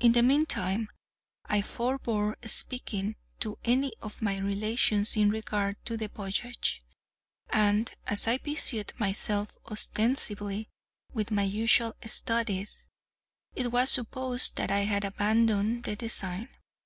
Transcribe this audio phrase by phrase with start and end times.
[0.00, 0.88] In the meantime
[1.44, 6.82] I forbore speaking to any of my relations in regard to the voyage,
[7.50, 10.70] and, as I busied myself ostensibly
[11.12, 12.88] with my usual studies,
[13.54, 16.48] it was supposed that I had abandoned the design.